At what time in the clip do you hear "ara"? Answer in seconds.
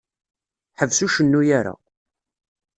1.59-1.75